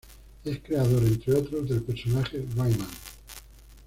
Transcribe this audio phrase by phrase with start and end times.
[0.43, 2.87] Es creador, entre otros, del personaje Rayman.